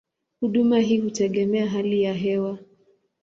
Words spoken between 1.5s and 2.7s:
hali ya hewa.